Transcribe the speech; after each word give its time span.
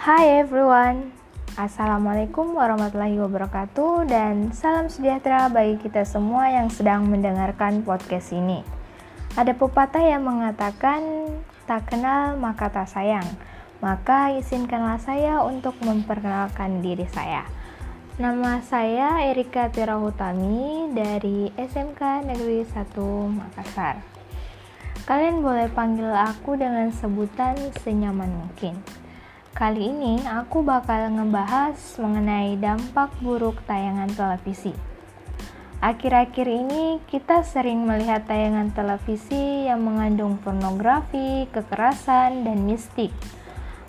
Hai 0.00 0.40
everyone, 0.40 1.12
Assalamualaikum 1.60 2.56
warahmatullahi 2.56 3.20
wabarakatuh 3.20 4.08
dan 4.08 4.48
salam 4.48 4.88
sejahtera 4.88 5.52
bagi 5.52 5.76
kita 5.76 6.08
semua 6.08 6.48
yang 6.48 6.72
sedang 6.72 7.04
mendengarkan 7.04 7.84
podcast 7.84 8.32
ini. 8.32 8.64
Ada 9.36 9.52
pepatah 9.52 10.00
yang 10.00 10.24
mengatakan 10.24 11.04
tak 11.68 11.92
kenal 11.92 12.40
maka 12.40 12.72
tak 12.72 12.88
sayang, 12.88 13.28
maka 13.84 14.32
izinkanlah 14.40 14.96
saya 15.04 15.44
untuk 15.44 15.76
memperkenalkan 15.84 16.80
diri 16.80 17.04
saya. 17.04 17.44
Nama 18.16 18.64
saya 18.64 19.28
Erika 19.28 19.68
Tirahutami 19.68 20.96
dari 20.96 21.52
SMK 21.60 22.24
Negeri 22.24 22.64
1 22.64 23.36
Makassar. 23.36 24.00
Kalian 25.04 25.44
boleh 25.44 25.68
panggil 25.68 26.08
aku 26.08 26.56
dengan 26.56 26.88
sebutan 26.88 27.52
senyaman 27.84 28.32
mungkin. 28.32 28.80
Kali 29.60 29.92
ini 29.92 30.16
aku 30.24 30.64
bakal 30.64 31.12
ngebahas 31.20 31.76
mengenai 32.00 32.56
dampak 32.56 33.12
buruk 33.20 33.60
tayangan 33.68 34.08
televisi. 34.08 34.72
Akhir-akhir 35.84 36.48
ini 36.48 36.96
kita 37.04 37.44
sering 37.44 37.84
melihat 37.84 38.24
tayangan 38.24 38.72
televisi 38.72 39.68
yang 39.68 39.84
mengandung 39.84 40.40
pornografi, 40.40 41.44
kekerasan, 41.52 42.48
dan 42.48 42.64
mistik. 42.64 43.12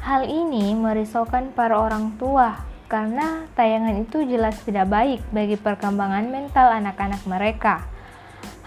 Hal 0.00 0.24
ini 0.24 0.72
merisaukan 0.72 1.52
para 1.52 1.76
orang 1.76 2.16
tua 2.16 2.64
karena 2.88 3.44
tayangan 3.52 4.08
itu 4.08 4.24
jelas 4.24 4.56
tidak 4.64 4.88
baik 4.88 5.20
bagi 5.36 5.60
perkembangan 5.60 6.32
mental 6.32 6.72
anak-anak 6.80 7.20
mereka. 7.28 7.84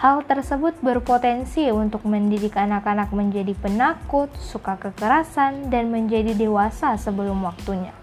Hal 0.02 0.26
tersebut 0.26 0.82
berpotensi 0.82 1.70
untuk 1.70 2.10
mendidik 2.10 2.58
anak-anak 2.58 3.14
menjadi 3.14 3.54
penakut, 3.54 4.34
suka 4.42 4.74
kekerasan, 4.82 5.70
dan 5.70 5.94
menjadi 5.94 6.34
dewasa 6.34 6.98
sebelum 6.98 7.46
waktunya. 7.46 7.94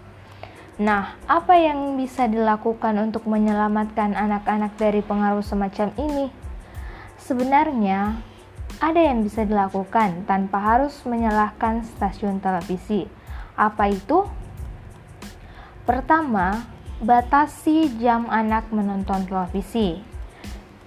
Nah, 0.79 1.19
apa 1.27 1.59
yang 1.59 1.99
bisa 1.99 2.23
dilakukan 2.31 2.95
untuk 3.03 3.27
menyelamatkan 3.27 4.15
anak-anak 4.15 4.79
dari 4.79 5.03
pengaruh 5.03 5.43
semacam 5.43 5.91
ini? 5.99 6.31
Sebenarnya, 7.19 8.15
ada 8.79 9.01
yang 9.03 9.27
bisa 9.27 9.43
dilakukan 9.43 10.23
tanpa 10.23 10.55
harus 10.55 10.95
menyalahkan 11.03 11.83
stasiun 11.83 12.39
televisi. 12.39 13.11
Apa 13.59 13.91
itu? 13.91 14.23
Pertama, 15.83 16.63
batasi 17.03 17.91
jam 17.99 18.31
anak 18.31 18.71
menonton 18.71 19.27
televisi. 19.27 19.99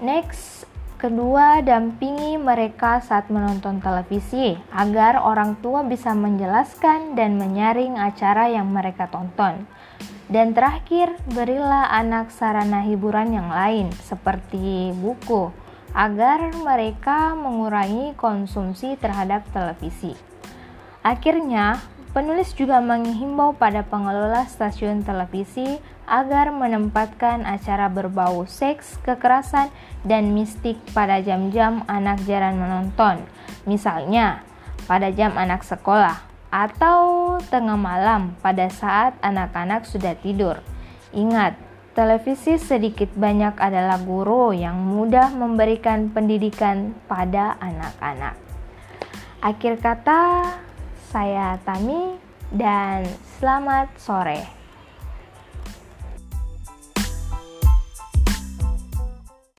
Next, 0.01 0.65
Kedua, 1.03 1.59
dampingi 1.67 2.39
mereka 2.39 3.03
saat 3.03 3.27
menonton 3.27 3.83
televisi 3.83 4.55
agar 4.71 5.19
orang 5.19 5.59
tua 5.59 5.83
bisa 5.83 6.15
menjelaskan 6.15 7.19
dan 7.19 7.43
menyaring 7.43 7.99
acara 7.99 8.47
yang 8.47 8.71
mereka 8.71 9.11
tonton. 9.11 9.67
Dan 10.31 10.55
terakhir, 10.55 11.19
berilah 11.35 11.91
anak 11.91 12.31
sarana 12.31 12.87
hiburan 12.87 13.35
yang 13.35 13.51
lain 13.51 13.91
seperti 13.99 14.95
buku 14.95 15.51
agar 15.91 16.55
mereka 16.63 17.35
mengurangi 17.35 18.15
konsumsi 18.15 18.95
terhadap 18.95 19.43
televisi. 19.51 20.15
Akhirnya, 21.03 21.83
Penulis 22.13 22.53
juga 22.53 22.77
menghimbau 22.85 23.57
pada 23.57 23.81
pengelola 23.81 24.45
stasiun 24.45 25.01
televisi 25.01 25.81
agar 26.05 26.53
menempatkan 26.53 27.41
acara 27.49 27.89
berbau 27.89 28.45
seks, 28.45 29.01
kekerasan, 29.01 29.73
dan 30.05 30.37
mistik 30.37 30.77
pada 30.93 31.25
jam-jam 31.25 31.81
anak 31.89 32.21
jarang 32.29 32.61
menonton. 32.61 33.25
Misalnya, 33.65 34.45
pada 34.85 35.09
jam 35.09 35.33
anak 35.41 35.65
sekolah 35.65 36.21
atau 36.53 37.41
tengah 37.49 37.81
malam 37.81 38.37
pada 38.45 38.69
saat 38.69 39.17
anak-anak 39.25 39.89
sudah 39.89 40.13
tidur. 40.21 40.61
Ingat, 41.17 41.57
televisi 41.97 42.61
sedikit 42.61 43.09
banyak 43.17 43.57
adalah 43.57 43.97
guru 43.97 44.53
yang 44.53 44.77
mudah 44.77 45.33
memberikan 45.33 46.13
pendidikan 46.13 46.93
pada 47.09 47.57
anak-anak. 47.57 48.37
Akhir 49.41 49.81
kata, 49.81 50.45
saya 51.13 51.61
Tami 51.61 52.17
dan 52.49 53.05
selamat 53.37 53.93
sore. 54.01 54.62